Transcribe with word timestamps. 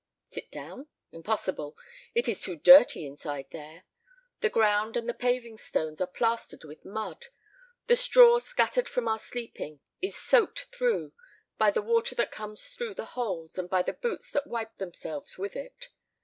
Sit 0.25 0.49
down? 0.49 0.87
Impossible; 1.11 1.77
it 2.15 2.27
is 2.27 2.41
too 2.41 2.55
dirty 2.55 3.05
inside 3.05 3.45
there. 3.51 3.83
The 4.39 4.49
ground 4.49 4.97
and 4.97 5.07
the 5.07 5.13
paving 5.13 5.59
stones 5.59 6.01
are 6.01 6.07
plastered 6.07 6.63
with 6.63 6.83
mud; 6.83 7.27
the 7.85 7.95
straw 7.95 8.39
scattered 8.39 8.89
for 8.89 9.07
our 9.07 9.19
sleeping 9.19 9.79
is 10.01 10.15
soaked 10.15 10.73
through, 10.75 11.13
by 11.59 11.69
the 11.69 11.83
water 11.83 12.15
that 12.15 12.31
comes 12.31 12.67
through 12.67 12.95
the 12.95 13.05
holes 13.13 13.59
and 13.59 13.69
by 13.69 13.83
the 13.83 13.93
boots 13.93 14.31
that 14.31 14.47
wipe 14.47 14.75
themselves 14.79 15.37
with 15.37 15.55
it. 15.55 15.89